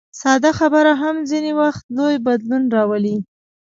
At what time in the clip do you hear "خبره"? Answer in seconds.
0.59-0.93